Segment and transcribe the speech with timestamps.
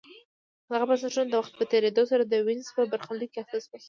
[0.71, 3.79] دغه بنسټونه د وخت په تېرېدو سره د وینز په برخلیک اخته شول